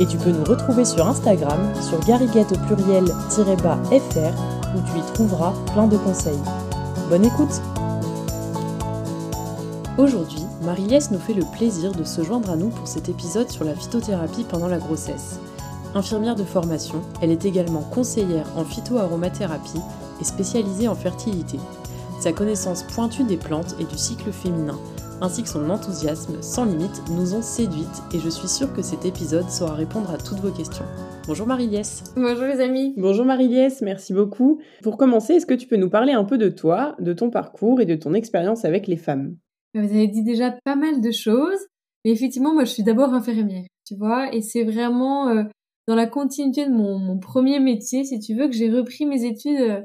[0.00, 3.12] Et tu peux nous retrouver sur Instagram, sur gariguette au pluriel-fr,
[4.74, 6.40] où tu y trouveras plein de conseils.
[7.10, 7.60] Bonne écoute
[9.98, 13.64] Aujourd'hui, Marie-Liesse nous fait le plaisir de se joindre à nous pour cet épisode sur
[13.64, 15.38] la phytothérapie pendant la grossesse.
[15.94, 19.80] Infirmière de formation, elle est également conseillère en phytoaromathérapie
[20.20, 21.58] et spécialisée en fertilité.
[22.20, 24.78] Sa connaissance pointue des plantes et du cycle féminin
[25.20, 29.04] ainsi que son enthousiasme sans limite nous ont séduites et je suis sûre que cet
[29.04, 30.84] épisode saura répondre à toutes vos questions.
[31.26, 32.14] Bonjour Marie-Liesse.
[32.16, 32.94] Bonjour les amis.
[32.96, 34.60] Bonjour Marie-Liesse, merci beaucoup.
[34.82, 37.80] Pour commencer, est-ce que tu peux nous parler un peu de toi, de ton parcours
[37.80, 39.36] et de ton expérience avec les femmes?
[39.74, 41.66] Vous avez dit déjà pas mal de choses,
[42.04, 45.44] mais effectivement, moi je suis d'abord infirmière, tu vois, et c'est vraiment euh,
[45.86, 49.60] dans la continuité de mon, premier métier, si tu veux, que j'ai repris mes études
[49.60, 49.80] euh,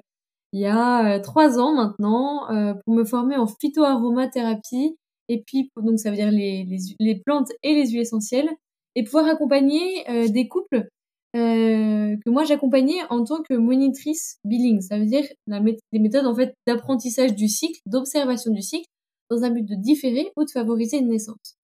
[0.53, 2.47] il y a euh, trois ans maintenant
[2.85, 4.95] pour me former en phytoaromathérapie
[5.29, 6.65] et puis donc ça veut dire les,
[6.99, 8.49] les, plantes et les huiles essentielles,
[8.95, 10.87] et pouvoir accompagner euh, des couples
[11.35, 14.81] euh, que moi j'accompagnais en tant que monitrice billing.
[14.81, 18.87] Ça veut dire des méthodes en fait d'apprentissage du cycle, d'observation du cycle,
[19.29, 21.57] dans un but de différer ou de favoriser une naissance.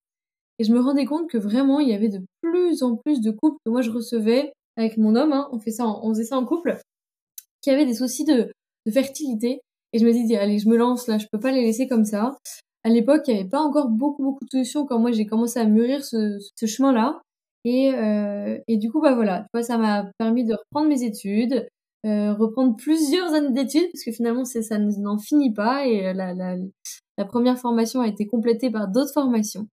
[0.58, 3.30] Et je me rendais compte que vraiment il y avait de plus en plus de
[3.30, 6.36] couples que moi je recevais avec mon homme, hein, on fait ça, on faisait ça
[6.36, 6.78] en couple,
[7.60, 8.52] qui avaient des soucis de,
[8.86, 9.60] de fertilité.
[9.92, 12.04] Et je me dis, allez, je me lance là, je peux pas les laisser comme
[12.04, 12.36] ça
[12.84, 15.58] à l'époque, il n'y avait pas encore beaucoup, beaucoup de solutions quand moi j'ai commencé
[15.60, 17.20] à mûrir ce, ce chemin-là.
[17.64, 21.02] Et, euh, et du coup, bah voilà, tu vois, ça m'a permis de reprendre mes
[21.02, 21.66] études,
[22.06, 25.86] euh, reprendre plusieurs années d'études, parce que finalement, c'est, ça n'en finit pas.
[25.86, 26.56] Et la, la,
[27.18, 29.66] la première formation a été complétée par d'autres formations.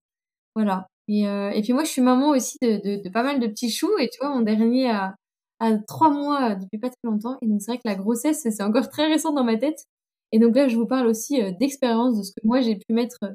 [0.56, 0.88] Voilà.
[1.08, 3.48] Et, euh, et puis moi, je suis maman aussi de, de, de, pas mal de
[3.48, 3.92] petits choux.
[4.00, 5.16] Et tu vois, mon dernier a,
[5.60, 7.38] a trois mois depuis pas très longtemps.
[7.42, 9.86] Et donc, c'est vrai que la grossesse, c'est encore très récent dans ma tête.
[10.31, 12.94] Et donc là, je vous parle aussi euh, d'expérience, de ce que moi j'ai pu
[12.94, 13.34] mettre euh,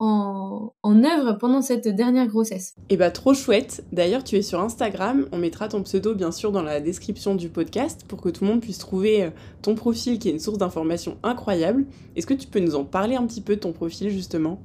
[0.00, 2.74] en, en, œuvre pendant cette dernière grossesse.
[2.88, 3.84] Et eh bah trop chouette.
[3.92, 5.28] D'ailleurs, tu es sur Instagram.
[5.30, 8.50] On mettra ton pseudo bien sûr dans la description du podcast pour que tout le
[8.50, 9.30] monde puisse trouver euh,
[9.62, 11.86] ton profil qui est une source d'information incroyable.
[12.16, 14.60] Est-ce que tu peux nous en parler un petit peu de ton profil justement?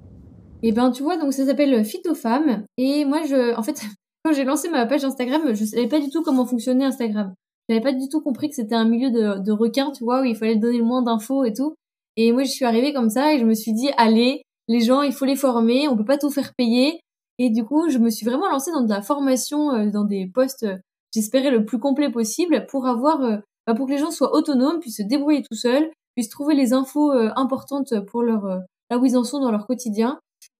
[0.63, 2.65] Eh ben tu vois, donc ça s'appelle Phytofemme.
[2.77, 3.79] Et moi, je, en fait,
[4.25, 7.35] quand j'ai lancé ma page Instagram, je savais pas du tout comment fonctionnait Instagram.
[7.69, 10.23] J'avais pas du tout compris que c'était un milieu de, de requins, tu vois, où
[10.23, 11.75] il fallait donner le moins d'infos et tout.
[12.15, 15.01] Et moi, je suis arrivée comme ça et je me suis dit, allez, les gens,
[15.01, 16.99] il faut les former, on peut pas tout faire payer.
[17.39, 20.27] Et du coup, je me suis vraiment lancée dans de la formation, euh, dans des
[20.27, 20.77] postes, euh,
[21.13, 24.79] j'espérais le plus complet possible, pour avoir, euh, bah, pour que les gens soient autonomes,
[24.79, 28.47] puissent se débrouiller tout seuls, puissent trouver les infos importantes pour leur
[28.89, 30.19] là où ils en sont dans leur quotidien.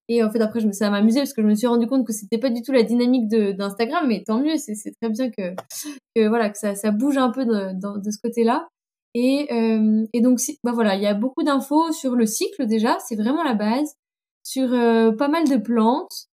[0.09, 1.88] Et en fait, après, je me, ça m'a amusé parce que je me suis rendu
[1.88, 5.29] compte que c'était pas du tout la dynamique d'Instagram, mais tant mieux, c'est très bien
[5.29, 8.68] que, voilà que ça, bouge un peu de ce côté-là.
[9.13, 12.97] Et, euh, et donc, bah voilà, il y a beaucoup d'infos sur le cycle déjà,
[13.00, 13.95] c'est vraiment la base,
[14.44, 16.28] sur euh, pas mal de plantes,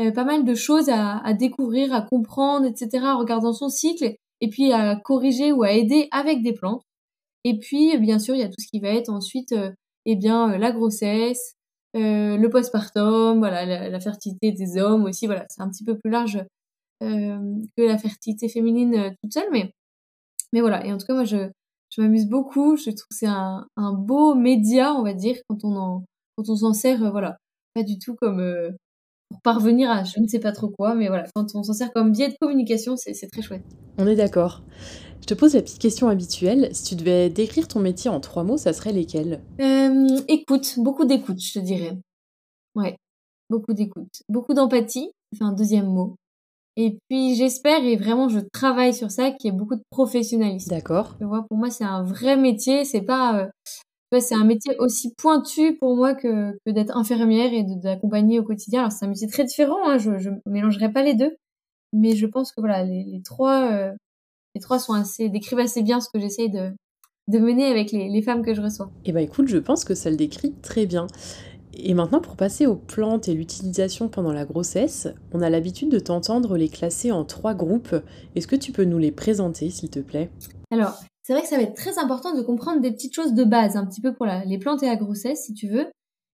[0.00, 3.04] euh, pas mal de choses à, à, découvrir, à comprendre, etc.
[3.04, 6.82] en regardant son cycle, et puis à corriger ou à aider avec des plantes.
[7.44, 9.70] Et puis, bien sûr, il y a tout ce qui va être ensuite, euh,
[10.06, 11.54] eh bien, la grossesse,
[11.96, 16.10] euh, le postpartum, voilà, la, fertilité des hommes aussi, voilà, c'est un petit peu plus
[16.10, 16.44] large
[17.02, 17.38] euh,
[17.76, 19.72] que la fertilité féminine euh, toute seule, mais
[20.52, 20.84] mais voilà.
[20.86, 21.50] Et en tout cas, moi, je
[21.90, 22.76] je m'amuse beaucoup.
[22.76, 26.04] Je trouve que c'est un, beau média, on va dire, quand on en
[26.36, 27.38] quand on s'en sert, voilà,
[27.74, 28.42] pas du tout comme
[29.30, 31.92] pour parvenir à je ne sais pas trop quoi, mais voilà, quand on s'en sert
[31.92, 33.64] comme biais de communication, c'est très chouette.
[33.98, 34.62] On est d'accord.
[35.24, 36.68] Je te pose la petite question habituelle.
[36.74, 39.40] Si tu devais décrire ton métier en trois mots, ça serait lesquels?
[39.58, 41.96] Euh, Écoute, beaucoup d'écoute, je te dirais.
[42.74, 42.98] Ouais,
[43.48, 44.22] beaucoup d'écoute.
[44.28, 46.16] Beaucoup d'empathie, c'est un deuxième mot.
[46.76, 50.68] Et puis j'espère, et vraiment je travaille sur ça, qu'il y ait beaucoup de professionnalisme.
[50.68, 51.16] D'accord.
[51.18, 53.44] Tu vois, pour moi c'est un vrai métier, c'est pas...
[53.44, 53.48] Euh,
[54.20, 58.80] c'est un métier aussi pointu pour moi que, que d'être infirmière et d'accompagner au quotidien.
[58.80, 61.34] Alors c'est un métier très différent, hein, je ne mélangerai pas les deux.
[61.94, 63.72] Mais je pense que voilà, les, les trois...
[63.72, 63.90] Euh,
[64.54, 66.72] les trois sont assez, décrivent assez bien ce que j'essaye de,
[67.28, 68.90] de mener avec les, les, femmes que je reçois.
[69.04, 71.06] Eh ben écoute, je pense que ça le décrit très bien.
[71.76, 75.98] Et maintenant, pour passer aux plantes et l'utilisation pendant la grossesse, on a l'habitude de
[75.98, 77.96] t'entendre les classer en trois groupes.
[78.36, 80.30] Est-ce que tu peux nous les présenter, s'il te plaît?
[80.70, 83.44] Alors, c'est vrai que ça va être très important de comprendre des petites choses de
[83.44, 85.86] base, un petit peu pour la, les plantes et la grossesse, si tu veux.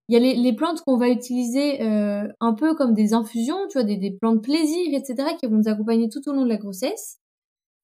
[0.09, 3.67] Il y a les, les plantes qu'on va utiliser euh, un peu comme des infusions,
[3.69, 6.49] tu vois, des, des plantes plaisir, etc., qui vont nous accompagner tout au long de
[6.49, 7.20] la grossesse.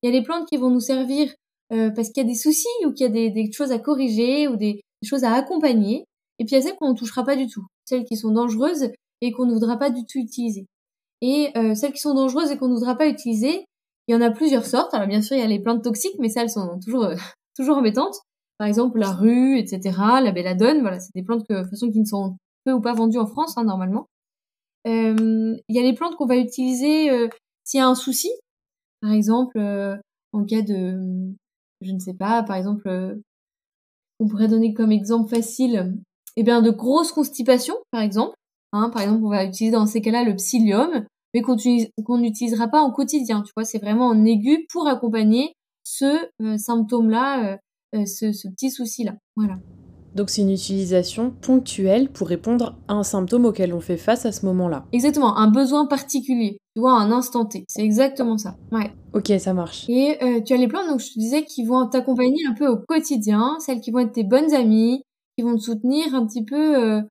[0.01, 1.33] Il y a les plantes qui vont nous servir
[1.69, 4.55] parce qu'il y a des soucis ou qu'il y a des, choses à corriger ou
[4.55, 6.05] des, choses à accompagner.
[6.39, 8.31] Et puis il y a celles qu'on ne touchera pas du tout, celles qui sont
[8.31, 8.89] dangereuses
[9.21, 10.67] et qu'on ne voudra pas du tout utiliser.
[11.21, 13.65] Et celles qui sont dangereuses et qu'on ne voudra pas utiliser,
[14.07, 14.93] il y en a plusieurs sortes.
[14.93, 17.07] Alors bien sûr, il y a les plantes toxiques, mais ça, elles sont toujours
[17.55, 18.15] toujours embêtantes.
[18.57, 21.99] Par exemple, la rue, etc., la belladone, voilà, c'est des plantes de toute façon, qui
[21.99, 24.07] ne sont peu ou pas vendues en France, hein, normalement.
[24.87, 27.27] Euh, il y a les plantes qu'on va utiliser euh,
[27.63, 28.29] s'il y a un souci.
[29.01, 29.95] Par exemple, euh,
[30.33, 31.33] en cas de,
[31.81, 33.17] je ne sais pas, par exemple,
[34.19, 35.95] on pourrait donner comme exemple facile,
[36.35, 38.35] eh bien, de grosses constipations, par exemple.
[38.73, 42.81] Hein, par exemple, on va utiliser dans ces cas-là le psyllium, mais qu'on n'utilisera pas
[42.81, 43.41] en quotidien.
[43.43, 45.53] Tu vois, c'est vraiment en aigu pour accompagner
[45.83, 46.27] ce
[46.57, 47.59] symptôme-là
[47.95, 49.15] euh, ce, ce petit souci-là.
[49.35, 49.57] Voilà.
[50.17, 54.31] Donc c'est une utilisation ponctuelle pour répondre à un symptôme auquel on fait face à
[54.31, 54.83] ce moment-là.
[54.91, 57.65] Exactement, un besoin particulier, tu vois, un instant T.
[57.67, 58.55] C'est exactement ça.
[58.71, 58.91] Ouais.
[59.13, 59.85] Ok, ça marche.
[59.87, 62.67] Et euh, tu as les plantes, donc je te disais, qui vont t'accompagner un peu
[62.67, 65.03] au quotidien, celles qui vont être tes bonnes amies,
[65.37, 67.01] qui vont te soutenir un petit peu, euh,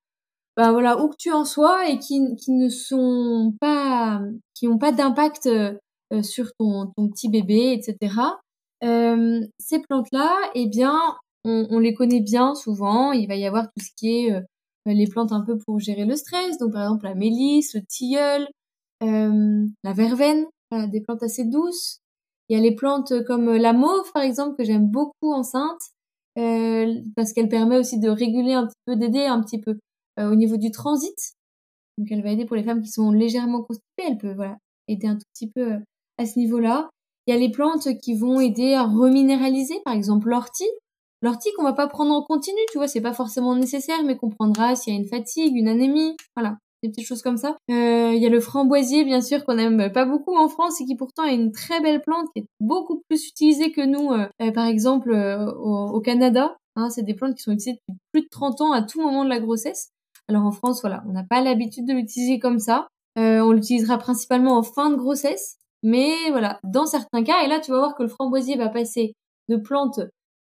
[0.56, 4.20] bah voilà, où que tu en sois et qui, qui ne sont pas,
[4.52, 5.74] qui n'ont pas d'impact euh,
[6.24, 8.16] sur ton, ton petit bébé, etc.
[8.82, 13.12] Euh, ces plantes-là, eh bien, on, on, les connaît bien souvent.
[13.12, 14.40] Il va y avoir tout ce qui est euh,
[14.86, 16.58] les plantes un peu pour gérer le stress.
[16.58, 18.48] Donc, par exemple, la mélisse, le tilleul,
[19.02, 20.46] euh, la verveine,
[20.90, 22.00] des plantes assez douces.
[22.48, 25.80] Il y a les plantes comme la mauve, par exemple, que j'aime beaucoup enceinte,
[26.38, 29.78] euh, parce qu'elle permet aussi de réguler un petit peu, d'aider un petit peu
[30.18, 31.16] au niveau du transit.
[31.98, 34.04] Donc, elle va aider pour les femmes qui sont légèrement constipées.
[34.08, 34.56] Elle peut, voilà,
[34.88, 35.78] aider un tout petit peu
[36.18, 36.88] à ce niveau-là.
[37.26, 40.68] Il y a les plantes qui vont aider à reminéraliser, par exemple l'ortie.
[41.22, 44.30] L'ortie qu'on va pas prendre en continu, tu vois, c'est pas forcément nécessaire, mais qu'on
[44.30, 47.56] prendra s'il y a une fatigue, une anémie, voilà, des petites choses comme ça.
[47.70, 50.84] Euh, il y a le framboisier, bien sûr, qu'on aime pas beaucoup en France et
[50.84, 54.28] qui pourtant est une très belle plante qui est beaucoup plus utilisée que nous, euh,
[54.42, 56.56] euh, par exemple au, Canada.
[56.76, 59.24] Hein, c'est des plantes qui sont utilisées depuis plus de 30 ans à tout moment
[59.24, 59.90] de la grossesse.
[60.28, 62.88] Alors en France, voilà, on n'a pas l'habitude de l'utiliser comme ça.
[63.16, 65.56] on l'utilisera principalement en fin de grossesse.
[65.82, 69.14] Mais voilà, dans certains cas, et là tu vas voir que le framboisier va passer
[69.48, 70.00] de plante,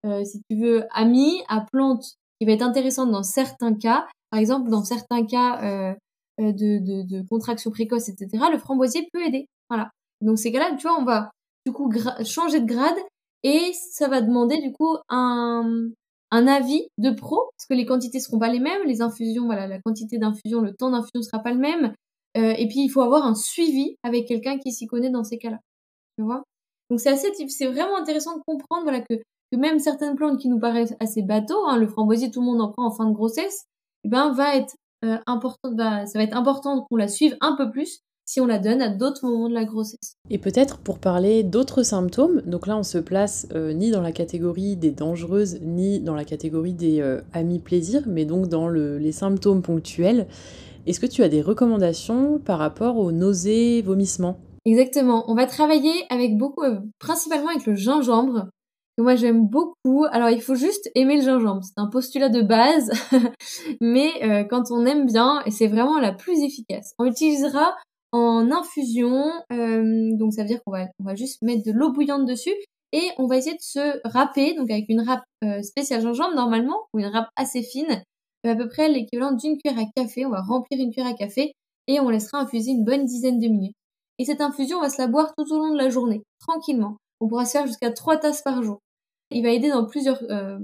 [0.05, 4.07] euh, si tu veux, amie à plante qui va être intéressante dans certains cas.
[4.29, 5.93] Par exemple, dans certains cas euh,
[6.39, 9.47] euh de, de, de, contraction précoce, etc., le framboisier peut aider.
[9.69, 9.91] Voilà.
[10.21, 11.31] Donc ces cas-là, tu vois, on va
[11.65, 11.91] du coup
[12.25, 12.97] changer de grade
[13.43, 15.89] et ça va demander du coup un,
[16.31, 19.67] un avis de pro parce que les quantités seront pas les mêmes, les infusions, voilà,
[19.67, 21.93] la quantité d'infusion, le temps d'infusion sera pas le même,
[22.37, 25.37] euh, et puis il faut avoir un suivi avec quelqu'un qui s'y connaît dans ces
[25.37, 25.59] cas-là.
[26.17, 26.43] Tu vois?
[26.89, 29.15] Donc c'est assez c'est vraiment intéressant de comprendre voilà que,
[29.51, 32.61] que même certaines plantes qui nous paraissent assez bateaux, hein, le framboisier tout le monde
[32.61, 33.65] en prend en fin de grossesse,
[34.03, 37.55] eh ben va être euh, important bah, ça va être important qu'on la suive un
[37.55, 40.15] peu plus si on la donne à d'autres moments de la grossesse.
[40.29, 44.13] Et peut-être pour parler d'autres symptômes, donc là on se place euh, ni dans la
[44.13, 47.03] catégorie des dangereuses, ni dans la catégorie des
[47.33, 50.27] amis plaisir, mais donc dans le, les symptômes ponctuels.
[50.87, 54.37] Est-ce que tu as des recommandations par rapport aux nausées, vomissements?
[54.65, 55.25] Exactement.
[55.27, 58.47] On va travailler avec beaucoup, euh, principalement avec le gingembre,
[58.97, 60.05] moi j'aime beaucoup.
[60.11, 62.91] Alors il faut juste aimer le gingembre, c'est un postulat de base,
[63.81, 66.93] mais euh, quand on aime bien, et c'est vraiment la plus efficace.
[66.99, 67.75] On utilisera
[68.11, 71.91] en infusion, euh, donc ça veut dire qu'on va, on va juste mettre de l'eau
[71.91, 72.53] bouillante dessus
[72.91, 75.23] et on va essayer de se râper, donc avec une râpe
[75.63, 78.03] spéciale gingembre normalement, ou une râpe assez fine,
[78.43, 80.25] à peu près l'équivalent d'une cuillère à café.
[80.25, 81.53] On va remplir une cuillère à café
[81.87, 83.75] et on laissera infuser une bonne dizaine de minutes.
[84.17, 86.97] Et cette infusion, on va se la boire tout au long de la journée, tranquillement.
[87.21, 88.79] On pourra se faire jusqu'à trois tasses par jour.
[89.29, 90.57] Il va aider dans plusieurs euh,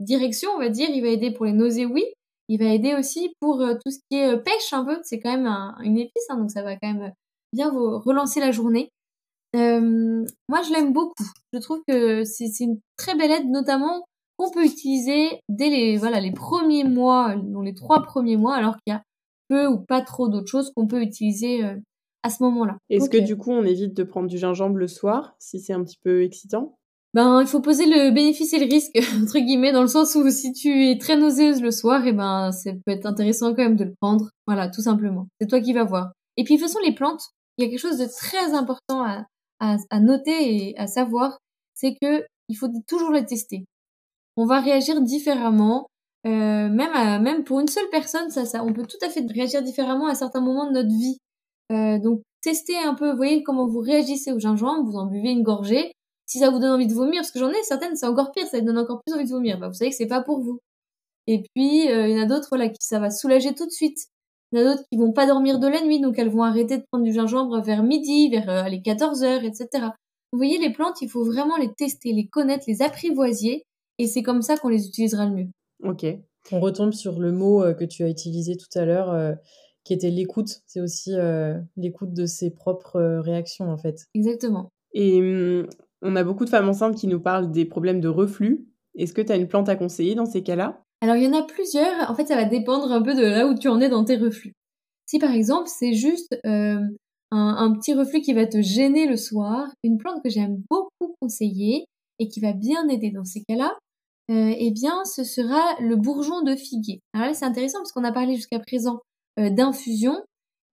[0.00, 0.88] directions, on va dire.
[0.88, 2.04] Il va aider pour les nausées, oui.
[2.48, 4.98] Il va aider aussi pour euh, tout ce qui est euh, pêche un peu.
[5.02, 5.48] C'est quand même
[5.82, 7.12] une épice, hein, donc ça va quand même
[7.52, 8.90] bien vous relancer la journée.
[9.54, 11.24] moi, je l'aime beaucoup.
[11.52, 14.04] Je trouve que c'est une très belle aide, notamment
[14.36, 18.76] qu'on peut utiliser dès les, voilà, les premiers mois, dans les trois premiers mois, alors
[18.76, 19.02] qu'il y a
[19.48, 21.64] peu ou pas trop d'autres choses qu'on peut utiliser
[22.22, 22.78] à ce moment-là.
[22.90, 25.82] Est-ce que du coup on évite de prendre du gingembre le soir si c'est un
[25.84, 26.76] petit peu excitant?
[27.14, 30.28] Ben, il faut poser le bénéfice et le risque, entre guillemets, dans le sens où
[30.30, 33.62] si tu es très nauséeuse le soir, et eh ben, ça peut être intéressant quand
[33.62, 34.28] même de le prendre.
[34.46, 35.26] Voilà, tout simplement.
[35.40, 36.12] C'est toi qui vas voir.
[36.36, 37.22] Et puis, de toute façon, les plantes,
[37.56, 39.24] il y a quelque chose de très important à,
[39.58, 41.38] à, à noter et à savoir,
[41.72, 43.64] c'est que il faut toujours les tester
[44.38, 45.90] on va réagir différemment.
[46.26, 49.62] Euh, même, même pour une seule personne, ça, ça, on peut tout à fait réagir
[49.62, 51.18] différemment à certains moments de notre vie.
[51.70, 55.42] Euh, donc, testez un peu, voyez comment vous réagissez au gingembre, vous en buvez une
[55.42, 55.92] gorgée.
[56.26, 58.46] Si ça vous donne envie de vomir, parce que j'en ai certaines, c'est encore pire,
[58.46, 59.58] ça donne encore plus envie de vomir.
[59.58, 60.60] Bah, vous savez que c'est pas pour vous.
[61.26, 63.70] Et puis, euh, il y en a d'autres, voilà, qui ça va soulager tout de
[63.70, 63.98] suite.
[64.52, 66.42] Il y en a d'autres qui vont pas dormir de la nuit, donc elles vont
[66.42, 69.88] arrêter de prendre du gingembre vers midi, vers les 14 heures, etc.
[70.32, 73.62] vous voyez, les plantes, il faut vraiment les tester, les connaître, les apprivoiser,
[73.98, 75.48] et c'est comme ça qu'on les utilisera le mieux.
[75.84, 76.06] Ok.
[76.50, 79.36] On retombe sur le mot que tu as utilisé tout à l'heure,
[79.88, 80.60] qui était l'écoute.
[80.66, 81.12] C'est aussi
[81.76, 84.06] l'écoute de ses propres réactions, en fait.
[84.14, 84.68] Exactement.
[84.92, 85.66] Et mmh,
[86.02, 88.66] on a beaucoup de femmes enceintes qui nous parlent des problèmes de reflux.
[88.94, 90.82] Est-ce que tu as une plante à conseiller dans ces cas-là?
[91.00, 92.10] Alors, il y en a plusieurs.
[92.10, 94.16] En fait, ça va dépendre un peu de là où tu en es dans tes
[94.16, 94.52] reflux.
[95.06, 96.80] Si par exemple, c'est juste euh,
[97.30, 101.86] un, petit reflux qui va te gêner le soir, une plante que j'aime beaucoup conseiller
[102.18, 103.74] et qui va bien aider dans ces cas-là,
[104.30, 107.00] euh, eh bien, ce sera le bourgeon de figuier.
[107.14, 109.07] Alors là, c'est intéressant parce qu'on a parlé jusqu'à présent euh,
[109.38, 110.16] d'infusion.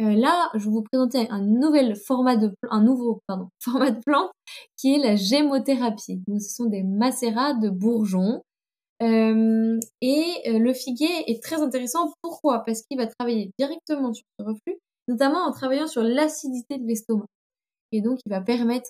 [0.02, 4.00] Euh, là, je vais vous présenter un nouvel format de un nouveau pardon, format de
[4.06, 4.32] plante
[4.78, 6.22] qui est la gémothérapie.
[6.28, 8.42] Donc, ce sont des macérats de bourgeons.
[9.02, 12.12] Euh, et euh, le figuier est très intéressant.
[12.22, 12.64] Pourquoi?
[12.66, 17.26] Parce qu'il va travailler directement sur ce reflux, notamment en travaillant sur l'acidité de l'estomac.
[17.92, 18.90] Et donc, il va permettre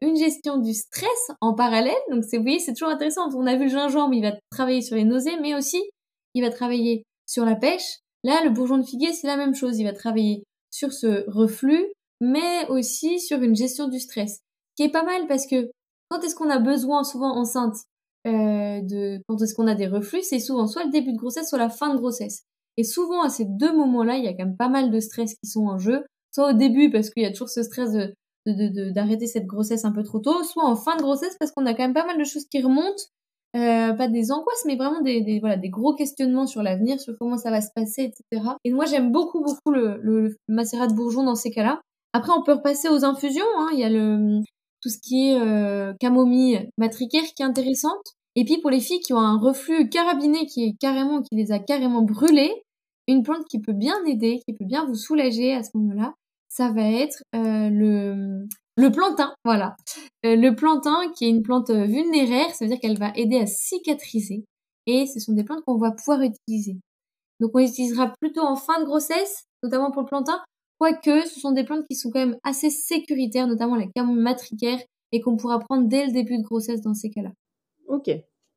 [0.00, 1.92] une gestion du stress en parallèle.
[2.10, 3.28] Donc, vous voyez, c'est toujours intéressant.
[3.34, 5.82] On a vu le gingembre, il va travailler sur les nausées, mais aussi,
[6.32, 9.78] il va travailler sur la pêche, Là, le bourgeon de figuier, c'est la même chose.
[9.78, 10.42] Il va travailler
[10.72, 11.86] sur ce reflux,
[12.20, 14.40] mais aussi sur une gestion du stress,
[14.74, 15.70] qui est pas mal parce que
[16.08, 17.76] quand est-ce qu'on a besoin, souvent enceinte,
[18.26, 21.50] euh, de quand est-ce qu'on a des reflux, c'est souvent soit le début de grossesse,
[21.50, 22.42] soit la fin de grossesse.
[22.76, 25.34] Et souvent à ces deux moments-là, il y a quand même pas mal de stress
[25.34, 28.12] qui sont en jeu, soit au début parce qu'il y a toujours ce stress de
[28.90, 31.74] d'arrêter cette grossesse un peu trop tôt, soit en fin de grossesse parce qu'on a
[31.74, 33.04] quand même pas mal de choses qui remontent
[33.56, 37.38] euh, pas des angoisses, mais vraiment des, voilà, des gros questionnements sur l'avenir, sur comment
[37.38, 38.50] ça va se passer, etc.
[38.64, 41.80] Et moi, j'aime beaucoup, beaucoup le, le, macérat de bourgeon dans ces cas-là.
[42.12, 43.44] Après, on peut repasser aux infusions.
[43.58, 43.68] Hein.
[43.72, 44.40] Il y a le,
[44.82, 48.14] tout ce qui est euh, camomille matricaire qui est intéressante.
[48.34, 51.52] Et puis, pour les filles qui ont un reflux carabiné qui est carrément, qui les
[51.52, 52.52] a carrément brûlées,
[53.08, 56.14] une plante qui peut bien aider, qui peut bien vous soulager à ce moment-là,
[56.48, 59.76] ça va être euh, le le plantain, voilà.
[60.24, 63.38] Euh, le plantain, qui est une plante euh, vulnéraire, ça veut dire qu'elle va aider
[63.38, 64.44] à cicatriser.
[64.86, 66.76] Et ce sont des plantes qu'on va pouvoir utiliser.
[67.40, 70.42] Donc on utilisera plutôt en fin de grossesse, notamment pour le plantain,
[70.78, 74.78] quoique ce sont des plantes qui sont quand même assez sécuritaires, notamment la camomille matricaire,
[75.12, 77.32] et qu'on pourra prendre dès le début de grossesse dans ces cas-là.
[77.88, 78.10] Ok,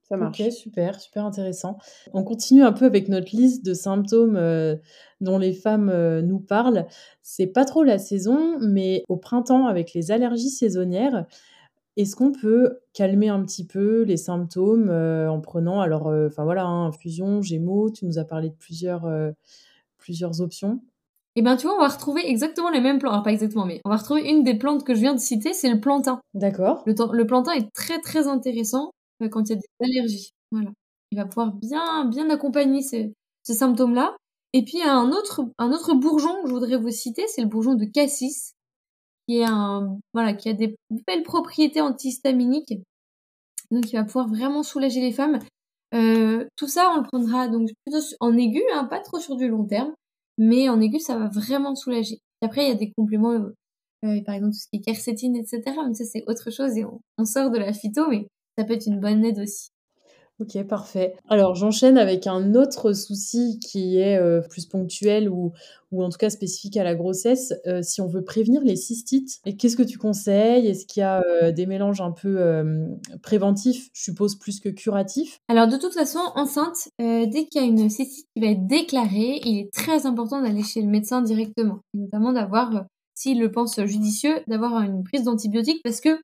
[0.10, 0.42] ça marche.
[0.42, 1.78] Ok, super, super intéressant.
[2.14, 4.76] On continue un peu avec notre liste de symptômes euh,
[5.22, 6.88] dont les femmes euh, nous parlent.
[7.22, 11.26] C'est pas trop la saison, mais au printemps, avec les allergies saisonnières,
[11.96, 16.64] est-ce qu'on peut calmer un petit peu les symptômes euh, en prenant, alors, enfin voilà,
[16.64, 19.08] hein, infusion, gémeaux, tu nous as parlé de plusieurs,
[19.98, 20.82] plusieurs options.
[21.36, 23.14] Eh bien, tu vois, on va retrouver exactement les mêmes plantes.
[23.14, 25.54] Alors, pas exactement, mais on va retrouver une des plantes que je viens de citer,
[25.54, 26.20] c'est le plantain.
[26.34, 26.84] D'accord.
[26.88, 28.92] Le, le plantain est très, très intéressant
[29.28, 30.32] quand il y a des allergies.
[30.52, 30.72] Voilà.
[31.12, 34.16] Il va pouvoir bien, bien accompagner ces, symptômes-là.
[34.54, 37.74] Et puis, un autre, un autre bourgeon que je voudrais vous citer, c'est le bourgeon
[37.74, 38.54] de cassis,
[39.28, 40.76] qui un, voilà, qui a des
[41.08, 42.74] belles propriétés antihistaminiques.
[43.72, 45.40] Donc, il va pouvoir vraiment soulager les femmes.
[45.96, 47.70] Euh, tout ça, on le prendra donc
[48.20, 49.94] en aigu, hein, pas trop sur du long terme,
[50.38, 52.20] mais en aigu, ça va vraiment soulager.
[52.42, 53.54] Après, il y a des compléments, euh,
[54.06, 55.62] euh par exemple tout ce qui est quercétine, etc.
[55.88, 58.28] Mais ça, c'est autre chose et on, on sort de la phyto, mais
[58.60, 59.70] ça peut être une bonne aide aussi.
[60.42, 61.16] Ok, parfait.
[61.30, 65.54] Alors j'enchaîne avec un autre souci qui est euh, plus ponctuel ou,
[65.94, 67.54] ou en tout cas spécifique à la grossesse.
[67.68, 70.68] Euh, si on veut prévenir les cystites, qu'est-ce que tu conseilles?
[70.68, 72.38] Est-ce qu'il y a euh, des mélanges un peu
[73.22, 75.40] préventifs, je suppose, plus que curatifs?
[75.48, 79.40] Alors de toute façon, enceinte, dès qu'il y a une cystite qui va être déclarée,
[79.46, 84.36] il est très important d'aller chez le médecin directement, notamment d'avoir, s'il le pense judicieux,
[84.48, 86.20] d'avoir une prise d'antibiotiques parce que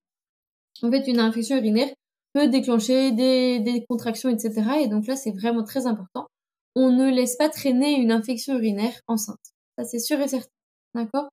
[0.83, 1.89] en fait, une infection urinaire,
[2.35, 4.81] peut déclencher des, contractions, etc.
[4.81, 6.27] Et donc là, c'est vraiment très important.
[6.75, 9.39] On ne laisse pas traîner une infection urinaire enceinte.
[9.77, 10.49] Ça, c'est sûr et certain.
[10.93, 11.29] D'accord?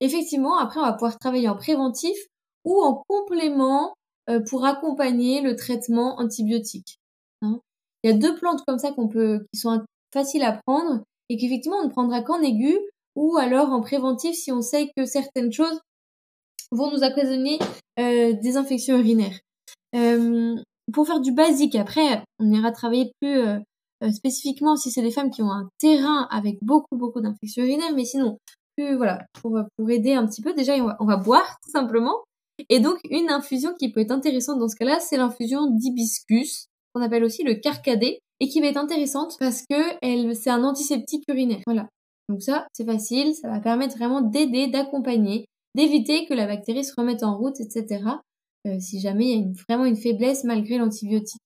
[0.00, 2.16] Effectivement, après, on va pouvoir travailler en préventif
[2.64, 3.92] ou en complément
[4.30, 7.00] euh, pour accompagner le traitement antibiotique.
[7.42, 7.60] Hein
[8.02, 11.36] Il y a deux plantes comme ça qu'on peut, qui sont faciles à prendre et
[11.36, 12.78] qu'effectivement, on ne prendra qu'en aigu
[13.14, 15.80] ou alors en préventif si on sait que certaines choses
[16.70, 17.58] vont nous occasionner
[17.98, 19.38] euh, des infections urinaires.
[19.94, 20.56] Euh,
[20.92, 23.58] pour faire du basique, après, on ira travailler plus euh,
[24.02, 27.94] euh, spécifiquement si c'est des femmes qui ont un terrain avec beaucoup, beaucoup d'infections urinaires,
[27.94, 28.38] mais sinon,
[28.78, 32.24] voilà, pour, pour aider un petit peu, déjà, on va, on va boire, tout simplement.
[32.68, 37.02] Et donc, une infusion qui peut être intéressante dans ce cas-là, c'est l'infusion d'hibiscus, qu'on
[37.02, 41.24] appelle aussi le carcadé, et qui va être intéressante parce que elle, c'est un antiseptique
[41.28, 41.60] urinaire.
[41.66, 41.88] Voilà.
[42.28, 46.92] Donc ça, c'est facile, ça va permettre vraiment d'aider, d'accompagner, d'éviter que la bactérie se
[46.96, 48.02] remette en route, etc.
[48.66, 51.40] Euh, si jamais il y a vraiment une faiblesse malgré l'antibiotique.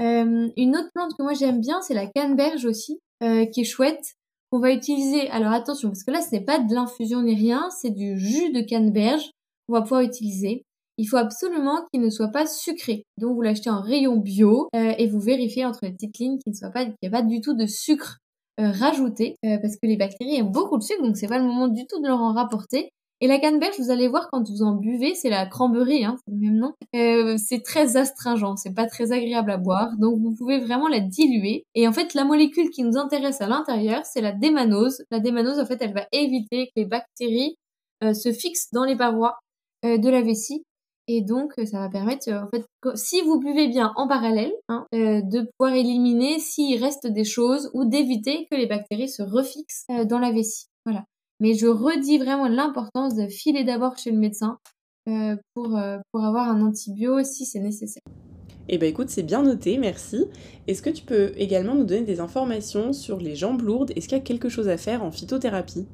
[0.00, 3.64] Euh, une autre plante que moi j'aime bien, c'est la canneberge aussi, euh, qui est
[3.64, 4.14] chouette.
[4.52, 7.68] On va utiliser, alors attention, parce que là ce n'est pas de l'infusion ni rien,
[7.80, 9.30] c'est du jus de canneberge
[9.66, 10.64] qu'on va pouvoir utiliser.
[10.98, 13.04] il faut absolument qu'il ne soit pas sucré.
[13.16, 16.52] Donc vous l'achetez en rayon bio euh, et vous vérifiez entre les petites lignes qu'il
[16.52, 18.18] ne soit pas, qu'il n'y a pas du tout de sucre
[18.60, 21.68] euh, rajouté parce que les bactéries aiment beaucoup de sucre, donc c'est pas le moment
[21.68, 22.90] du tout de leur en rapporter.
[23.22, 26.32] Et la canneberge, vous allez voir quand vous en buvez, c'est la cranberry, hein, c'est
[26.32, 26.72] le même nom.
[26.96, 31.00] Euh, c'est très astringent, c'est pas très agréable à boire, donc vous pouvez vraiment la
[31.00, 31.64] diluer.
[31.74, 35.02] Et en fait, la molécule qui nous intéresse à l'intérieur, c'est la démanose.
[35.10, 37.56] La démanose, en fait, elle va éviter que les bactéries
[38.02, 39.36] euh, se fixent dans les parois
[39.84, 40.64] euh, de la vessie.
[41.06, 45.50] Et donc, ça va permettre, en fait, si vous buvez bien en parallèle, hein, de
[45.58, 50.30] pouvoir éliminer s'il reste des choses ou d'éviter que les bactéries se refixent dans la
[50.30, 50.66] vessie.
[50.86, 51.04] Voilà.
[51.40, 54.58] Mais je redis vraiment l'importance de filer d'abord chez le médecin
[55.08, 58.02] euh, pour, euh, pour avoir un antibio si c'est nécessaire.
[58.68, 60.26] Eh bien écoute, c'est bien noté, merci.
[60.68, 63.92] Est-ce que tu peux également nous donner des informations sur les jambes lourdes?
[63.96, 65.86] Est-ce qu'il y a quelque chose à faire en phytothérapie?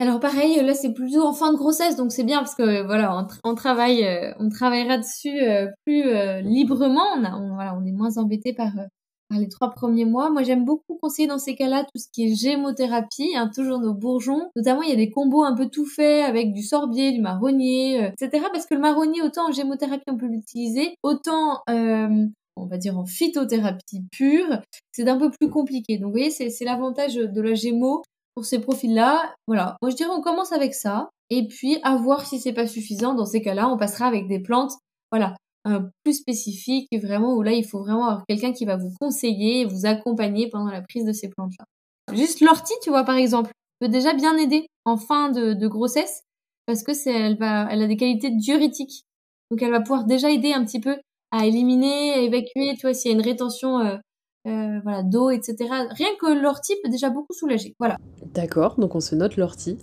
[0.00, 3.28] Alors pareil, là c'est plutôt en fin de grossesse, donc c'est bien parce que voilà,
[3.44, 5.38] on, travaille, euh, on travaillera dessus
[5.84, 6.02] plus
[6.42, 7.14] librement.
[7.14, 8.72] On, on, voilà, on est moins embêté par
[9.30, 10.30] les trois premiers mois.
[10.30, 13.94] Moi, j'aime beaucoup conseiller dans ces cas-là tout ce qui est gémothérapie, hein, toujours nos
[13.94, 14.50] bourgeons.
[14.56, 18.04] Notamment, il y a des combos un peu tout faits avec du sorbier, du marronnier,
[18.04, 18.46] euh, etc.
[18.52, 21.60] Parce que le marronnier, autant en gémothérapie, on peut l'utiliser, autant...
[21.68, 22.26] Euh,
[22.56, 24.60] on va dire en phytothérapie pure,
[24.92, 25.98] c'est un peu plus compliqué.
[25.98, 28.02] Donc vous voyez, c'est l'avantage de la gémo
[28.34, 29.34] pour ces profils-là.
[29.46, 32.66] Voilà, moi je dirais on commence avec ça, et puis à voir si c'est pas
[32.66, 33.14] suffisant.
[33.14, 34.72] Dans ces cas-là, on passera avec des plantes,
[35.10, 35.34] voilà,
[36.02, 39.64] plus spécifique, vraiment où là il faut vraiment avoir quelqu'un qui va vous conseiller et
[39.64, 41.64] vous accompagner pendant la prise de ces plantes-là.
[42.14, 46.22] Juste l'ortie, tu vois par exemple, peut déjà bien aider en fin de, de grossesse
[46.66, 49.04] parce que c'est elle va elle a des qualités diurétiques.
[49.50, 50.96] Donc elle va pouvoir déjà aider un petit peu
[51.30, 53.96] à éliminer, à évacuer, tu vois s'il y a une rétention euh,
[54.46, 55.56] euh, voilà, d'eau, etc.
[55.90, 57.74] Rien que l'ortie peut déjà beaucoup soulager.
[57.78, 57.96] Voilà.
[58.34, 59.78] D'accord, donc on se note l'ortie.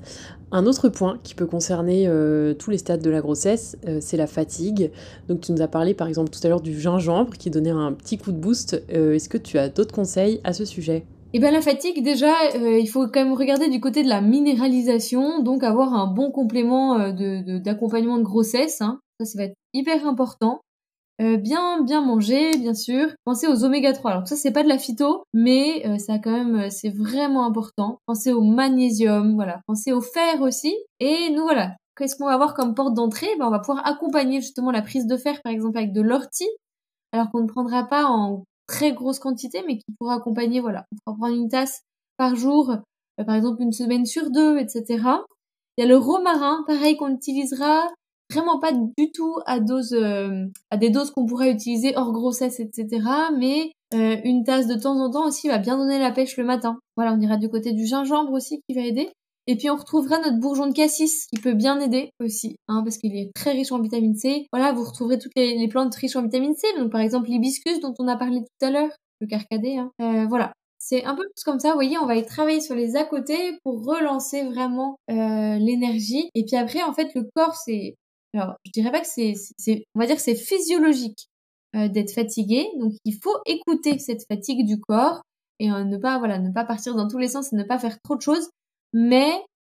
[0.52, 4.18] Un autre point qui peut concerner euh, tous les stades de la grossesse, euh, c'est
[4.18, 4.92] la fatigue.
[5.28, 7.92] Donc tu nous as parlé par exemple tout à l'heure du gingembre qui donnait un
[7.94, 8.84] petit coup de boost.
[8.90, 11.06] Est-ce que tu as d'autres conseils à ce sujet?
[11.34, 15.42] Eh bien la fatigue, déjà, il faut quand même regarder du côté de la minéralisation,
[15.42, 18.82] donc avoir un bon complément d'accompagnement de, de, grossesse.
[18.82, 19.00] Hein.
[19.20, 20.60] Ça, ça va être hyper important.
[21.22, 23.10] Euh, bien bien manger, bien sûr.
[23.26, 24.12] Pensez aux oméga 3.
[24.12, 27.46] Alors ça c'est pas de la phyto, mais euh, ça quand même euh, c'est vraiment
[27.46, 28.00] important.
[28.08, 29.62] Pensez au magnésium, voilà.
[29.68, 30.74] Pensez au fer aussi.
[31.00, 31.76] Et nous voilà.
[31.96, 33.28] Qu'est-ce qu'on va avoir comme porte d'entrée?
[33.38, 36.50] Ben, on va pouvoir accompagner justement la prise de fer par exemple avec de l'ortie,
[37.12, 40.86] alors qu'on ne prendra pas en très grosse quantité, mais qui pourra accompagner voilà.
[40.92, 41.84] On pourra prendre une tasse
[42.18, 42.76] par jour,
[43.18, 45.04] par exemple une semaine sur deux, etc.
[45.78, 47.88] Il y a le romarin, pareil qu'on utilisera
[48.32, 52.60] vraiment pas du tout à dose euh, à des doses qu'on pourrait utiliser hors grossesse
[52.60, 53.02] etc
[53.38, 56.44] mais euh, une tasse de temps en temps aussi va bien donner la pêche le
[56.44, 59.10] matin voilà on ira du côté du gingembre aussi qui va aider
[59.48, 62.98] et puis on retrouvera notre bourgeon de cassis qui peut bien aider aussi, hein, parce
[62.98, 64.46] qu'il est très riche en vitamine C.
[64.54, 67.94] Voilà, vous retrouverez toutes les, plantes riches en vitamine C, donc par exemple l'hibiscus dont
[67.98, 69.78] on a parlé tout à l'heure, le carcadé.
[69.78, 69.92] Hein.
[70.00, 72.76] Euh, voilà, c'est un peu plus comme ça, vous voyez, on va y travailler sur
[72.76, 76.30] les à côté pour relancer vraiment l'énergie.
[76.36, 77.96] Et puis après, en fait, le corps, c'est
[78.34, 79.36] alors, je dirais pas que c'est,
[79.94, 81.30] on va dire que c'est physiologique
[81.76, 82.66] euh, d'être fatigué.
[82.80, 85.22] Donc, il faut écouter cette fatigue du corps
[85.60, 87.78] et euh, ne pas, voilà, ne pas partir dans tous les sens et ne pas
[87.78, 88.50] faire trop de choses.
[88.94, 89.32] Mais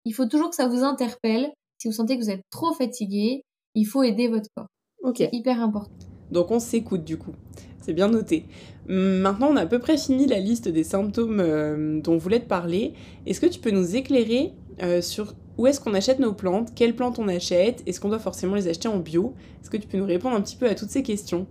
[0.05, 1.51] il faut toujours que ça vous interpelle.
[1.79, 3.43] Si vous sentez que vous êtes trop fatigué,
[3.75, 4.67] il faut aider votre corps.
[5.03, 5.17] Ok.
[5.17, 5.91] C'est hyper important.
[6.31, 7.33] Donc, on s'écoute du coup.
[7.81, 8.45] C'est bien noté.
[8.87, 12.39] Maintenant, on a à peu près fini la liste des symptômes euh, dont vous voulez
[12.39, 12.93] te parler.
[13.25, 14.53] Est-ce que tu peux nous éclairer
[15.01, 18.55] sur où est-ce qu'on achète nos plantes, quelles plantes on achète, est-ce qu'on doit forcément
[18.55, 19.33] les acheter en bio?
[19.61, 21.47] Est-ce que tu peux nous répondre un petit peu à toutes ces questions?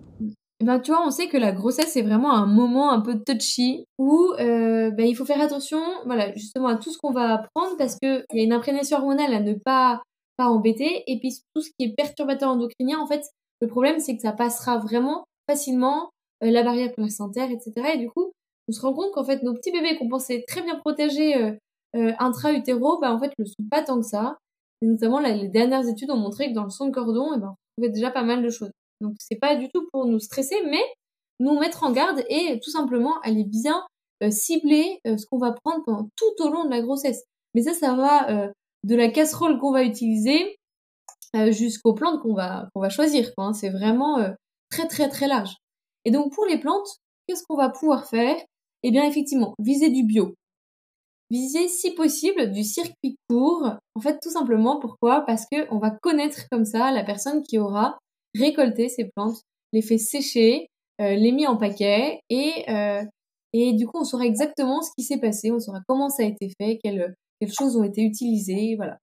[0.61, 3.19] Eh ben, tu vois, on sait que la grossesse c'est vraiment un moment un peu
[3.19, 7.43] touchy où euh, ben, il faut faire attention, voilà, justement à tout ce qu'on va
[7.55, 10.03] prendre parce que il y a une imprégnation hormonale à ne pas
[10.37, 13.23] pas embêter et puis tout ce qui est perturbateur endocrinien, en fait,
[13.61, 16.11] le problème c'est que ça passera vraiment facilement
[16.43, 17.73] euh, la barrière placentaire, etc.
[17.95, 18.33] Et du coup,
[18.69, 21.53] on se rend compte qu'en fait nos petits bébés qu'on pensait très bien protégés euh,
[21.95, 24.39] euh, intra-utéro, bah, en fait, le sont pas tant que ça.
[24.83, 27.49] Et notamment, les dernières études ont montré que dans le son de cordon, eh ben,
[27.49, 28.71] on trouvait déjà pas mal de choses.
[29.01, 30.83] Donc, c'est pas du tout pour nous stresser, mais
[31.41, 33.85] nous mettre en garde et tout simplement aller bien
[34.23, 37.25] euh, cibler euh, ce qu'on va prendre pendant tout au long de la grossesse.
[37.55, 38.49] Mais ça, ça va euh,
[38.85, 40.57] de la casserole qu'on va utiliser
[41.51, 43.29] jusqu'aux plantes qu'on va qu'on va choisir.
[43.39, 43.53] Hein.
[43.55, 44.19] C'est vraiment
[44.71, 45.57] très très très large.
[46.05, 46.87] Et donc pour les plantes,
[47.27, 48.37] qu'est-ce qu'on va pouvoir faire?
[48.85, 50.37] Eh bien effectivement, viser du bio.
[51.31, 53.77] Viser si possible du circuit court.
[53.95, 55.23] En fait, tout simplement, pourquoi?
[55.23, 57.99] Parce que on va connaître comme ça la personne qui aura
[58.35, 59.41] récolté ces plantes,
[59.73, 60.69] les fait sécher,
[61.01, 63.03] euh, les mis en paquet et euh,
[63.53, 66.27] et du coup on saura exactement ce qui s'est passé, on saura comment ça a
[66.27, 68.99] été fait, quelles quelles choses ont été utilisées, voilà.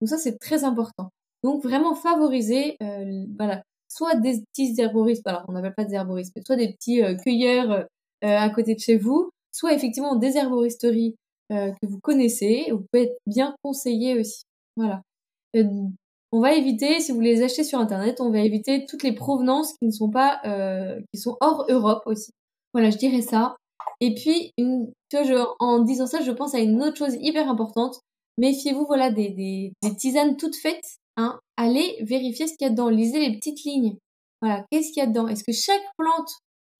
[0.00, 1.10] Donc ça c'est très important.
[1.42, 6.32] Donc vraiment favoriser, euh, voilà, soit des petits herboristes, alors on n'appelle pas des herboristes,
[6.36, 7.86] mais soit des petits cueilleurs
[8.22, 11.14] à côté de chez vous, soit effectivement des herboristeries
[11.50, 14.42] que vous connaissez, vous pouvez être bien conseillé aussi.
[14.76, 15.02] Voilà.
[16.32, 19.72] on va éviter, si vous les achetez sur internet, on va éviter toutes les provenances
[19.74, 20.40] qui ne sont pas,
[21.12, 22.32] qui sont hors Europe aussi.
[22.72, 23.56] Voilà, je dirais ça.
[24.00, 27.16] Et puis, une, tu vois, je, en disant ça, je pense à une autre chose
[27.20, 28.00] hyper importante.
[28.38, 30.98] Méfiez-vous, voilà, des, des, des tisanes toutes faites.
[31.16, 31.38] Hein.
[31.56, 32.88] Allez vérifier ce qu'il y a dedans.
[32.88, 33.96] Lisez les petites lignes.
[34.42, 35.28] Voilà, qu'est-ce qu'il y a dedans?
[35.28, 36.30] Est-ce que chaque plante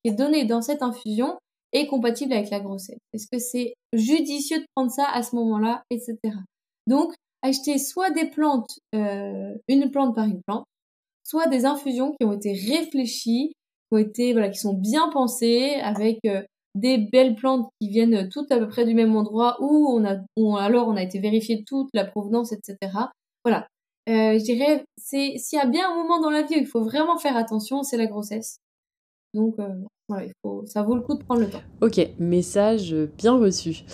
[0.02, 1.38] qui est donnée dans cette infusion
[1.74, 5.82] est compatible avec la grossesse Est-ce que c'est judicieux de prendre ça à ce moment-là,
[5.90, 6.16] etc.
[6.86, 10.64] Donc, achetez soit des plantes, euh, une plante par une plante,
[11.24, 15.74] soit des infusions qui ont été réfléchies, qui ont été, voilà, qui sont bien pensées,
[15.82, 16.42] avec euh,
[16.74, 20.18] des belles plantes qui viennent toutes à peu près du même endroit où on a,
[20.60, 22.76] alors on a été vérifié toute la provenance, etc.
[23.44, 23.68] Voilà.
[24.08, 26.66] Euh, je dirais, c'est s'il y a bien un moment dans la vie où il
[26.66, 28.58] faut vraiment faire attention, c'est la grossesse.
[29.34, 29.68] Donc euh,
[30.08, 31.62] voilà, il faut, ça vaut le coup de prendre le temps.
[31.80, 33.84] Ok, message bien reçu.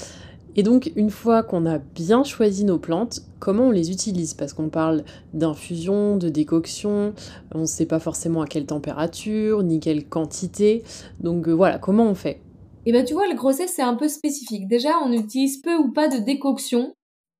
[0.56, 4.34] Et donc, une fois qu'on a bien choisi nos plantes, comment on les utilise?
[4.34, 7.14] Parce qu'on parle d'infusion, de décoction,
[7.54, 10.82] on ne sait pas forcément à quelle température, ni quelle quantité.
[11.20, 12.40] Donc euh, voilà, comment on fait?
[12.84, 14.66] Et ben tu vois, la grossesse c'est un peu spécifique.
[14.66, 16.94] Déjà, on utilise peu ou pas de décoction.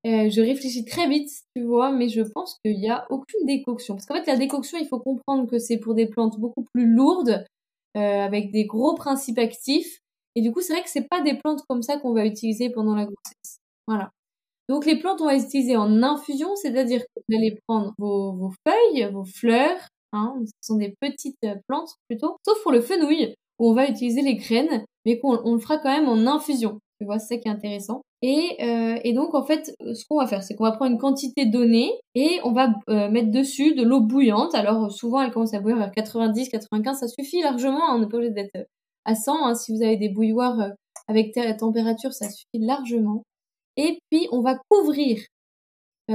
[0.06, 3.94] Euh, je réfléchis très vite, tu vois, mais je pense qu'il n'y a aucune décoction.
[3.94, 6.86] Parce qu'en fait, la décoction, il faut comprendre que c'est pour des plantes beaucoup plus
[6.86, 7.44] lourdes,
[7.94, 10.00] avec des gros principes actifs.
[10.36, 12.70] Et du coup, c'est vrai que c'est pas des plantes comme ça qu'on va utiliser
[12.70, 13.60] pendant la grossesse.
[13.86, 14.10] Voilà.
[14.68, 18.52] Donc les plantes, on va les utiliser en infusion, c'est-à-dire que vous allez prendre vos,
[18.66, 19.80] feuilles, vos fleurs,
[20.12, 24.22] hein, ce sont des petites plantes plutôt, sauf pour le fenouil, où on va utiliser
[24.22, 26.78] les graines, mais qu'on on le fera quand même en infusion.
[27.00, 28.02] Tu vois, c'est ça qui est intéressant.
[28.20, 30.98] Et, euh, et donc, en fait, ce qu'on va faire, c'est qu'on va prendre une
[30.98, 34.54] quantité donnée et on va euh, mettre dessus de l'eau bouillante.
[34.54, 37.88] Alors, souvent, elle commence à bouillir vers 90, 95, ça suffit largement.
[37.88, 38.68] Hein, on n'est pas obligé d'être
[39.06, 39.46] à 100.
[39.46, 39.54] Hein.
[39.54, 40.68] Si vous avez des bouilloires euh,
[41.08, 43.22] avec température, ça suffit largement.
[43.78, 45.22] Et puis, on va couvrir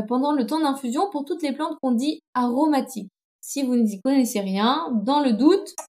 [0.08, 3.10] pendant le temps d'infusion pour toutes les plantes qu'on dit aromatiques.
[3.42, 5.84] Si vous n'y connaissez rien, dans le doute, euh,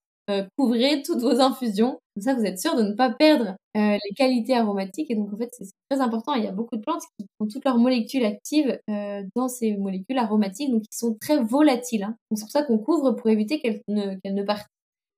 [0.57, 1.99] couvrez toutes vos infusions.
[2.15, 5.09] Comme ça, vous êtes sûr de ne pas perdre euh, les qualités aromatiques.
[5.11, 6.33] Et donc, en fait, c'est très important.
[6.33, 9.77] Il y a beaucoup de plantes qui ont toutes leurs molécules actives euh, dans ces
[9.77, 12.03] molécules aromatiques, donc qui sont très volatiles.
[12.03, 12.15] Hein.
[12.33, 14.67] c'est pour ça qu'on couvre pour éviter qu'elles ne, ne partent.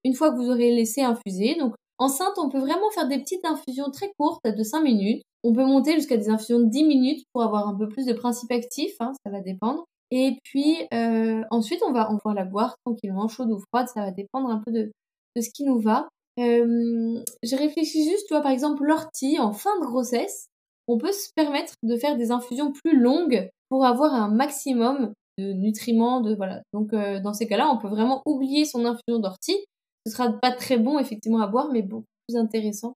[0.03, 3.45] Une fois que vous aurez laissé infuser, donc enceinte, on peut vraiment faire des petites
[3.45, 5.23] infusions très courtes de 5 minutes.
[5.43, 8.13] On peut monter jusqu'à des infusions de 10 minutes pour avoir un peu plus de
[8.13, 9.85] principes actifs, hein, ça va dépendre.
[10.11, 14.01] Et puis euh, ensuite, on va, on va la boire tranquillement, chaude ou froide, ça
[14.01, 14.91] va dépendre un peu de,
[15.35, 16.07] de ce qui nous va.
[16.39, 20.47] Euh, j'ai réfléchi juste, tu vois, par exemple, l'ortie en fin de grossesse,
[20.87, 25.53] on peut se permettre de faire des infusions plus longues pour avoir un maximum de
[25.53, 26.61] nutriments, de voilà.
[26.73, 29.57] Donc euh, dans ces cas-là, on peut vraiment oublier son infusion d'ortie.
[30.05, 32.93] Ce sera pas très bon effectivement à boire, mais beaucoup plus intéressant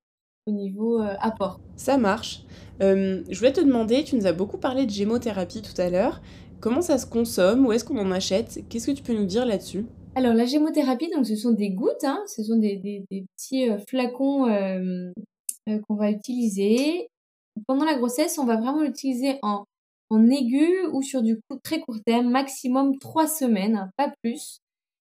[0.47, 1.60] au niveau euh, apport.
[1.76, 2.43] Ça marche.
[2.80, 6.21] je voulais te demander, tu nous as beaucoup parlé de gémothérapie tout à l'heure.
[6.63, 7.65] Comment ça se consomme?
[7.65, 8.63] Où est-ce qu'on en achète?
[8.69, 9.86] Qu'est-ce que tu peux nous dire là-dessus?
[10.15, 14.47] Alors la gémothérapie, donc ce sont des gouttes, hein, ce sont des, petits euh, flacons
[14.47, 15.12] euh,
[15.67, 17.10] euh, qu'on va utiliser.
[17.67, 19.65] Pendant la grossesse, on va vraiment l'utiliser en,
[20.10, 24.60] en aigu ou sur du très court terme, maximum 3 semaines, pas plus.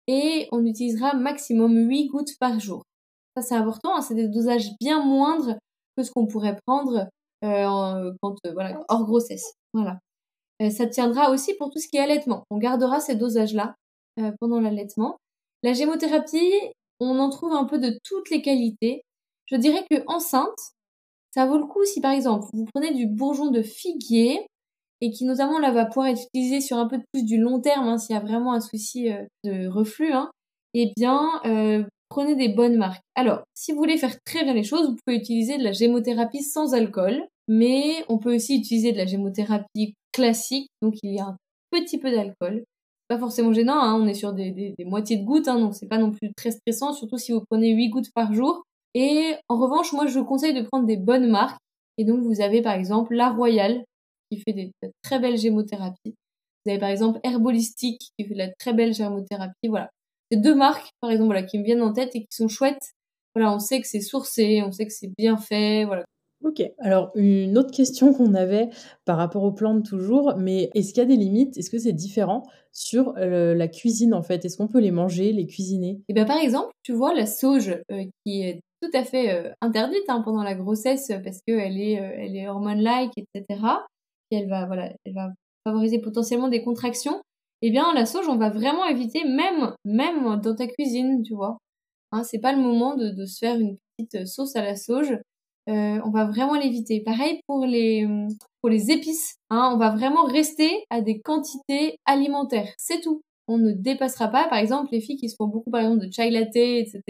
[0.06, 2.84] Et on utilisera maximum 8 gouttes par jour.
[3.36, 5.58] Ça c'est important, hein, c'est des dosages bien moindres
[5.94, 7.06] que ce qu'on pourrait prendre
[7.42, 9.52] hors grossesse.
[9.74, 9.98] Voilà.
[10.68, 12.44] Ça tiendra aussi pour tout ce qui est allaitement.
[12.50, 13.76] On gardera ces dosages-là
[14.18, 15.16] euh, pendant l'allaitement.
[15.62, 16.52] La gémothérapie,
[17.00, 19.02] on en trouve un peu de toutes les qualités.
[19.46, 20.58] Je dirais que enceinte,
[21.34, 24.46] ça vaut le coup si par exemple vous prenez du bourgeon de figuier
[25.00, 27.88] et qui notamment là va pouvoir être utilisé sur un peu plus du long terme
[27.88, 30.30] hein, s'il y a vraiment un souci euh, de reflux, hein,
[30.74, 33.02] eh bien euh, prenez des bonnes marques.
[33.14, 36.42] Alors, si vous voulez faire très bien les choses, vous pouvez utiliser de la gémothérapie
[36.42, 41.26] sans alcool, mais on peut aussi utiliser de la gémothérapie classique, donc il y a
[41.26, 41.36] un
[41.70, 42.64] petit peu d'alcool
[43.10, 45.88] pas forcément gênant, hein, on est sur des, des, moitiés de gouttes, hein, donc c'est
[45.88, 48.62] pas non plus très stressant, surtout si vous prenez 8 gouttes par jour.
[48.94, 51.58] Et en revanche, moi je vous conseille de prendre des bonnes marques.
[51.98, 53.82] Et donc vous avez par exemple La Royale
[54.30, 54.70] qui fait des,
[55.02, 56.14] très belles gémothérapies.
[56.64, 59.68] Vous avez par exemple Herbolistique qui fait de la très belle gémothérapie.
[59.68, 59.90] Voilà.
[60.30, 62.92] C'est deux marques par exemple voilà, qui me viennent en tête et qui sont chouettes.
[63.34, 65.84] Voilà, on sait que c'est sourcé, on sait que c'est bien fait.
[65.84, 66.04] Voilà.
[66.42, 68.70] Ok, alors une autre question qu'on avait
[69.04, 71.58] par rapport aux plantes toujours, mais est-ce qu'il y a des limites?
[71.58, 74.44] Est-ce que c'est différent sur euh, la cuisine en fait?
[74.44, 75.90] Est-ce qu'on peut les manger, les cuisiner?
[75.90, 79.34] Et eh bien par exemple, tu vois la sauge euh, qui est tout à fait
[79.34, 83.60] euh, interdite hein, pendant la grossesse parce qu'elle est, elle est hormone-like, etc.
[84.30, 85.28] Et elle va, voilà, elle va
[85.68, 87.20] favoriser potentiellement des contractions.
[87.60, 91.58] eh bien la sauge, on va vraiment éviter, même même dans ta cuisine, tu vois.
[92.12, 95.18] Hein, c'est pas le moment de, se faire une petite sauce à la sauge.
[95.70, 97.00] Euh, on va vraiment l'éviter.
[97.00, 98.06] Pareil pour les
[98.60, 99.36] pour les épices.
[99.50, 102.72] Hein, on va vraiment rester à des quantités alimentaires.
[102.76, 103.22] C'est tout.
[103.46, 104.48] On ne dépassera pas.
[104.48, 107.02] Par exemple, les filles qui se font beaucoup par exemple de chai latte, etc.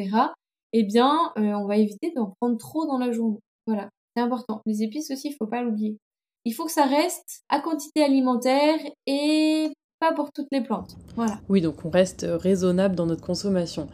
[0.73, 3.41] Eh bien, euh, on va éviter d'en prendre trop dans la journée.
[3.67, 4.61] Voilà, c'est important.
[4.67, 5.97] Les épices aussi, il faut pas l'oublier.
[6.45, 9.69] Il faut que ça reste à quantité alimentaire et
[9.99, 10.97] pas pour toutes les plantes.
[11.15, 11.41] Voilà.
[11.49, 13.89] Oui, donc on reste raisonnable dans notre consommation.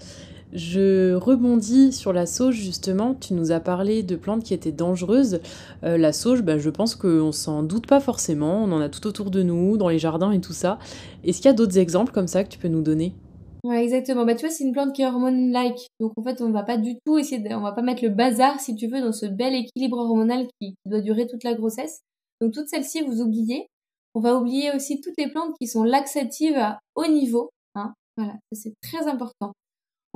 [0.57, 3.15] Je rebondis sur la sauge justement.
[3.15, 5.41] Tu nous as parlé de plantes qui étaient dangereuses.
[5.85, 8.65] Euh, la sauge, bah, je pense qu'on s'en doute pas forcément.
[8.65, 10.79] On en a tout autour de nous, dans les jardins et tout ça.
[11.25, 13.13] Est-ce qu'il y a d'autres exemples comme ça que tu peux nous donner?
[13.65, 14.25] Ouais, exactement.
[14.25, 15.89] Bah, tu vois, c'est une plante qui est hormone-like.
[16.01, 18.09] Donc, en fait, on va pas du tout essayer de, on va pas mettre le
[18.09, 22.01] bazar, si tu veux, dans ce bel équilibre hormonal qui doit durer toute la grossesse.
[22.41, 23.67] Donc, toutes celles-ci, vous oubliez.
[24.15, 27.51] On va oublier aussi toutes les plantes qui sont laxatives à haut niveau.
[27.75, 27.93] Hein.
[28.17, 29.53] Voilà, c'est très important.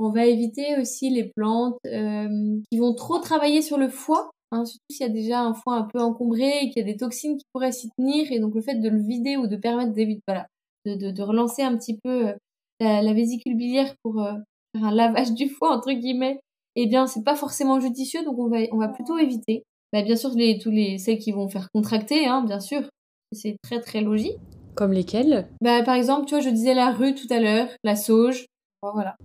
[0.03, 4.65] On va éviter aussi les plantes euh, qui vont trop travailler sur le foie, hein,
[4.65, 6.97] surtout s'il y a déjà un foie un peu encombré et qu'il y a des
[6.97, 8.31] toxines qui pourraient s'y tenir.
[8.31, 9.93] Et donc le fait de le vider ou de permettre
[10.27, 10.47] voilà,
[10.87, 12.33] de, de, de relancer un petit peu euh,
[12.79, 14.33] la, la vésicule biliaire pour euh,
[14.75, 16.39] faire un lavage du foie entre guillemets,
[16.75, 19.61] eh bien c'est pas forcément judicieux, donc on va on va plutôt éviter.
[19.93, 22.89] Bah, bien sûr les tous les celles qui vont faire contracter, hein, bien sûr,
[23.33, 24.39] c'est très très logique.
[24.73, 25.47] Comme lesquelles?
[25.61, 28.47] Bah par exemple, tu vois, je disais la rue tout à l'heure, la sauge,
[28.81, 29.15] voilà.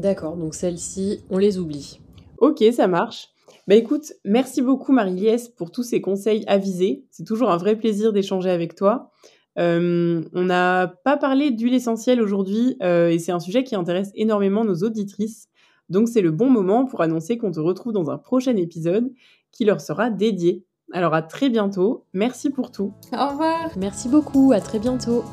[0.00, 2.00] D'accord, donc celles-ci, on les oublie.
[2.38, 3.28] Ok, ça marche.
[3.68, 7.04] Bah écoute, merci beaucoup Marie-Liesse pour tous ces conseils avisés.
[7.10, 9.10] C'est toujours un vrai plaisir d'échanger avec toi.
[9.58, 14.10] Euh, on n'a pas parlé d'huile essentielle aujourd'hui euh, et c'est un sujet qui intéresse
[14.14, 15.48] énormément nos auditrices.
[15.90, 19.12] Donc c'est le bon moment pour annoncer qu'on te retrouve dans un prochain épisode
[19.52, 20.64] qui leur sera dédié.
[20.92, 22.06] Alors à très bientôt.
[22.14, 22.94] Merci pour tout.
[23.12, 23.70] Au revoir.
[23.76, 24.52] Merci beaucoup.
[24.52, 25.24] À très bientôt.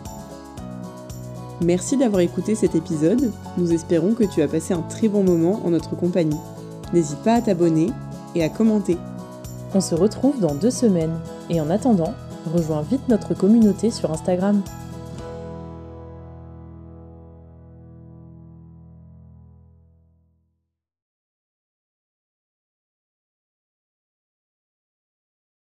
[1.61, 3.31] Merci d'avoir écouté cet épisode.
[3.57, 6.37] Nous espérons que tu as passé un très bon moment en notre compagnie.
[6.93, 7.91] N'hésite pas à t'abonner
[8.35, 8.97] et à commenter.
[9.73, 11.17] On se retrouve dans deux semaines.
[11.49, 12.13] Et en attendant,
[12.53, 14.61] rejoins vite notre communauté sur Instagram.